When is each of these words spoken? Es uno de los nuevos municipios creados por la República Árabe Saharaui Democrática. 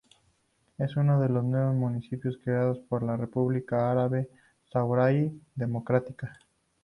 Es 0.79 0.97
uno 0.97 1.21
de 1.21 1.29
los 1.29 1.43
nuevos 1.43 1.75
municipios 1.75 2.35
creados 2.43 2.79
por 2.89 3.03
la 3.03 3.15
República 3.17 3.91
Árabe 3.91 4.31
Saharaui 4.73 5.39
Democrática. 5.53 6.39